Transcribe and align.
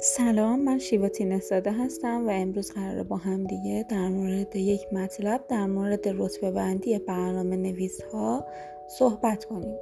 سلام 0.00 0.60
من 0.60 0.78
شیواتی 0.78 1.24
نساده 1.24 1.72
هستم 1.72 2.26
و 2.26 2.30
امروز 2.30 2.72
قراره 2.72 3.02
با 3.02 3.16
هم 3.16 3.44
دیگه 3.44 3.86
در 3.88 4.08
مورد 4.08 4.56
یک 4.56 4.92
مطلب 4.92 5.44
در 5.48 5.66
مورد 5.66 6.08
رتبه 6.08 6.50
بندی 6.50 6.98
برنامه 6.98 7.56
نویس 7.56 8.02
ها 8.02 8.44
صحبت 8.98 9.44
کنیم. 9.44 9.76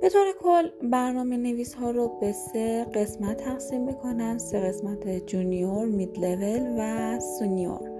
به 0.00 0.08
طور 0.08 0.26
کل 0.40 0.88
برنامه 0.90 1.36
نویس 1.36 1.74
ها 1.74 1.90
رو 1.90 2.08
به 2.20 2.32
سه 2.32 2.84
قسمت 2.94 3.36
تقسیم 3.36 3.84
می‌کنن 3.84 4.38
سه 4.38 4.60
قسمت 4.60 5.26
junior، 5.26 5.86
mid 5.86 6.18
level 6.18 6.74
و 6.78 7.20
senior. 7.38 7.90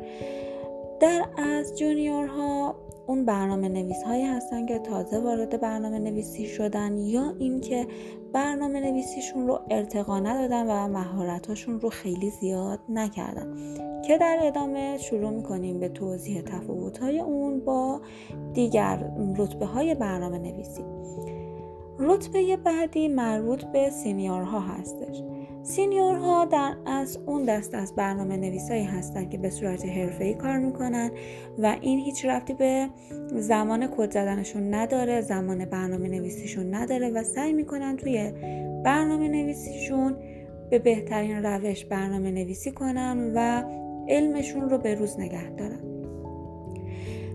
در 1.01 1.27
از 1.39 1.79
junior 1.79 2.27
ها 2.27 2.77
اون 3.07 3.25
برنامه 3.25 3.69
نویس 3.69 4.03
هایی 4.03 4.25
هستن 4.25 4.67
که 4.67 4.79
تازه 4.79 5.19
وارد 5.19 5.61
برنامه 5.61 5.99
نویسی 5.99 6.47
شدن 6.47 6.97
یا 6.97 7.35
اینکه 7.39 7.87
برنامه 8.33 8.81
نویسیشون 8.81 9.47
رو 9.47 9.61
ارتقا 9.71 10.21
ندادن 10.21 10.67
و 10.67 10.89
مهارتاشون 10.89 11.81
رو 11.81 11.91
خیلی 11.91 12.31
زیاد 12.31 12.81
نکردن. 12.89 13.55
که 14.03 14.19
در 14.19 14.39
ادامه 14.43 14.99
شروع 14.99 15.31
می‌کنیم 15.31 15.81
به 15.81 15.89
توضیح 15.89 16.43
تفاوت 16.43 16.99
های 16.99 17.21
اون 17.21 17.61
با 17.61 18.01
دیگر 18.55 19.11
رتبه 19.37 19.67
های 19.67 19.95
برنامه 19.95 20.39
نویسی 20.39 20.85
رتبه 22.01 22.57
بعدی 22.57 23.09
مربوط 23.09 23.65
به 23.65 23.91
سینیورها 23.91 24.61
هستش. 24.61 25.23
سینیورها 25.63 26.45
در 26.45 26.75
از 26.87 27.19
اون 27.27 27.45
دست 27.45 27.75
از 27.75 27.95
برنامه 27.95 28.37
نویسایی 28.37 28.85
هستند 28.85 29.31
که 29.31 29.39
به 29.39 29.51
صورت 29.51 29.87
حرفه‌ای 29.87 30.35
کار 30.35 30.59
می‌کنن 30.59 31.11
و 31.59 31.77
این 31.81 31.99
هیچ 31.99 32.25
رفتی 32.25 32.55
به 32.55 32.89
زمان 33.35 33.87
کد 33.87 34.11
زدنشون 34.11 34.75
نداره 34.75 35.21
زمان 35.21 35.65
برنامه 35.65 36.09
نویسیشون 36.09 36.75
نداره 36.75 37.11
و 37.11 37.23
سعی 37.23 37.53
می‌کنن 37.53 37.97
توی 37.97 38.33
برنامه 38.85 39.29
نویسیشون 39.29 40.17
به 40.71 40.79
بهترین 40.79 41.43
روش 41.43 41.85
برنامه 41.85 42.31
نویسی 42.31 42.71
کنن 42.71 43.33
و 43.35 43.63
علمشون 44.09 44.71
رو 44.71 44.79
به 44.79 44.95
روز 44.95 45.21
نگه 45.21 45.51
دارن. 45.51 45.90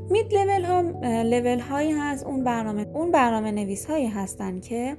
mid 0.10 0.34
level 0.34 0.64
ها 0.66 0.82
level 1.24 1.60
هایی 1.60 1.92
هست 1.92 2.26
اون 2.26 2.44
برنامه 2.44 2.88
اون 2.94 3.12
برنامه 3.12 3.52
نویس 3.52 3.86
هایی 3.86 4.08
هستن 4.08 4.60
که 4.60 4.98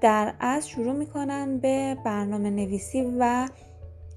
در 0.00 0.34
از 0.40 0.68
شروع 0.68 0.92
می‌کنن 0.92 1.58
به 1.58 1.96
برنامه 2.04 2.50
نویسی 2.50 3.12
و 3.18 3.48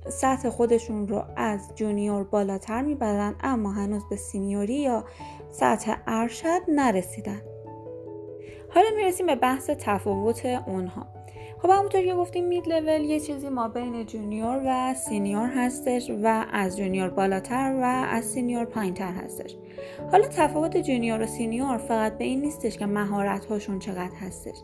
سطح 0.09 0.49
خودشون 0.49 1.07
رو 1.07 1.23
از 1.35 1.71
junior 1.75 2.23
بالاتر 2.23 2.81
می‌برن 2.81 3.35
اما 3.43 3.71
هنوز 3.71 4.03
به 4.09 4.15
senior 4.15 4.65
ی 4.65 4.73
یا 4.73 5.05
سطح 5.51 5.95
ارشد 6.07 6.61
نرسیدن. 6.67 7.41
حالا 8.69 8.87
می‌رسیم 8.95 9.25
به 9.25 9.35
بحث 9.35 9.69
تفاوت 9.69 10.45
اونها. 10.45 11.20
خب 11.61 11.69
همونطور 11.69 12.01
که 12.01 12.13
گفتیم 12.13 12.45
mid 12.45 12.69
level 12.69 13.01
یه 13.01 13.19
چیزی 13.19 13.49
ما 13.49 13.67
بین 13.67 14.05
junior 14.05 14.61
و 14.65 14.93
senior 14.93 15.49
هستش 15.55 16.11
و 16.23 16.45
از 16.51 16.77
junior 16.77 17.09
بالاتر 17.09 17.75
و 17.81 18.05
از 18.09 18.25
senior 18.25 18.65
پایینتر 18.65 19.11
هستش. 19.11 19.55
حالا 20.11 20.27
تفاوت 20.27 20.77
junior 20.77 21.21
و 21.21 21.25
senior 21.25 21.77
فقط 21.77 22.17
به 22.17 22.23
این 22.23 22.41
نیستش 22.41 22.77
که 22.77 22.85
مهارت 22.85 23.45
هاشون 23.45 23.79
چقدر 23.79 24.15
هستش. 24.21 24.55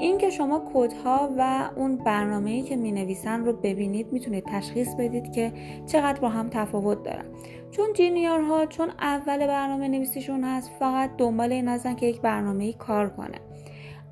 این 0.00 0.18
که 0.18 0.30
شما 0.30 0.70
کدها 0.74 1.30
و 1.38 1.70
اون 1.76 1.96
برنامه‌ای 1.96 2.62
که 2.62 2.76
می 2.76 2.92
نویسن 2.92 3.44
رو 3.44 3.52
ببینید 3.52 4.12
می‌تونید 4.12 4.44
تشخیص 4.46 4.94
بدید 4.94 5.32
که 5.32 5.52
چقدر 5.86 6.20
با 6.20 6.28
هم 6.28 6.48
تفاوت 6.48 7.02
دارن. 7.02 7.24
چون 7.70 7.92
junior 7.92 8.55
ها 8.55 8.66
چون 8.66 8.90
اول 9.00 9.46
برنامه 9.46 9.88
نویسیشون 9.88 10.44
هست 10.44 10.70
فقط 10.78 11.10
دنبال 11.18 11.52
این 11.52 11.68
هستن 11.68 11.94
که 11.94 12.06
یک 12.06 12.20
برنامه 12.20 12.72
کار 12.72 13.10
کنه 13.10 13.38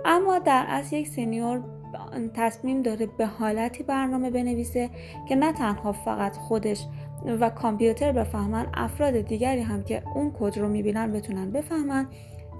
اما 0.04 0.38
در 0.38 0.64
اصل 0.68 0.96
یک 0.96 1.08
senior 1.08 1.60
تصمیم 2.34 2.82
داره 2.82 3.06
به 3.06 3.26
حالتی 3.26 3.82
برنامه 3.82 4.30
بنویسه 4.30 4.90
که 5.28 5.36
نه 5.36 5.52
تنها 5.52 5.92
فقط 5.92 6.36
خودش 6.36 6.86
و 7.40 7.50
کامپیوتر 7.50 8.12
بفهمن 8.12 8.66
افراد 8.74 9.20
دیگری 9.20 9.60
هم 9.60 9.82
که 9.82 10.02
اون 10.14 10.32
کد 10.40 10.58
رو 10.58 10.68
می‌بینن 10.68 11.12
بتونن 11.12 11.50
بفهمن 11.50 12.06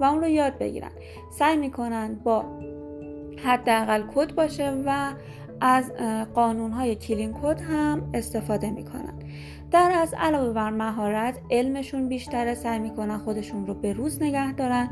و 0.00 0.04
اون 0.04 0.20
رو 0.20 0.28
یاد 0.28 0.59
بگیرن. 0.59 0.91
سعی 1.38 1.56
می‌کنن 1.56 2.14
با 2.25 2.44
حداقل 3.44 4.03
کد 4.14 4.34
باشه 4.34 4.82
و 4.87 5.12
از 5.60 5.93
قانون 6.34 6.70
های 6.70 6.94
کلین 6.94 7.32
کد 7.43 7.60
هم 7.60 8.10
استفاده 8.14 8.70
می‌کنن. 8.70 9.14
در 9.70 9.93
از 9.94 10.14
علاوه 10.19 10.53
بر 10.53 10.70
مهارت 10.70 11.38
علمشون 11.50 12.09
بیشتره 12.09 12.54
سعی 12.54 12.78
می‌کنن 12.78 13.19
خودشون 13.19 13.66
رو 13.66 13.75
به 13.75 13.93
روز 13.93 14.22
نگه 14.22 14.53
دارن 14.53 14.88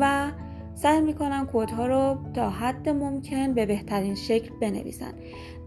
و 0.00 0.30
سعی 0.74 1.00
می‌کنن 1.00 1.46
کودها 1.46 1.86
رو 1.86 2.16
تا 2.34 2.50
حد 2.50 2.88
ممکن 2.88 3.54
به 3.54 3.66
بهترین 3.66 4.14
شکل 4.14 4.50
بنویسن. 4.60 5.14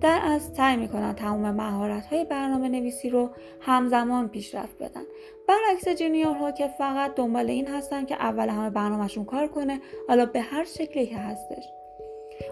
در 0.01 0.19
از 0.23 0.41
سعی 0.41 0.77
می‌کنن 0.77 1.13
تمام 1.13 1.51
مهارت 1.51 2.05
های 2.05 2.25
برنامه 2.25 2.69
نویسی 2.69 3.09
رو 3.09 3.29
همزمان 3.61 4.27
پیشرفت 4.27 4.83
بدن. 4.83 5.03
برعکس 5.47 5.87
جونیورها 5.99 6.51
که 6.51 6.67
فقط 6.67 7.15
دنبال 7.15 7.49
این 7.49 7.67
هستن 7.67 8.05
که 8.05 8.15
اول 8.15 8.49
همه 8.49 8.69
برنامهشون 8.69 9.25
کار 9.25 9.47
کنه 9.47 9.81
حالا 10.07 10.25
به 10.25 10.41
هر 10.41 10.63
شکلی 10.63 11.07
که 11.07 11.17
هستش. 11.17 11.63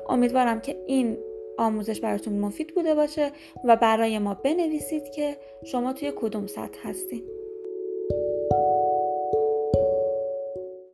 امیدوارم 0.10 0.62
که 0.62 0.78
این 0.88 1.18
آموزش 1.58 2.02
براتون 2.02 2.40
مفید 2.40 2.76
بوده 2.76 2.96
باشه 2.96 3.32
و 3.64 3.76
برای 3.76 4.20
ما 4.20 4.34
بنویسید 4.34 5.10
که 5.10 5.38
شما 5.64 5.94
توی 5.94 6.14
کدوم 6.16 6.48
سطح 6.48 6.90
هستین. 6.90 7.24